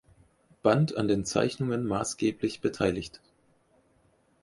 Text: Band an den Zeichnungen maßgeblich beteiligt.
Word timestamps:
Band 0.63 0.93
an 0.97 1.07
den 1.07 1.25
Zeichnungen 1.25 1.85
maßgeblich 1.85 2.59
beteiligt. 2.61 3.21